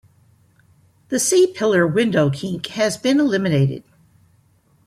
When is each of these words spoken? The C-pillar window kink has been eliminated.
The 1.09 1.19
C-pillar 1.19 1.85
window 1.85 2.31
kink 2.31 2.65
has 2.69 2.97
been 2.97 3.19
eliminated. 3.19 3.83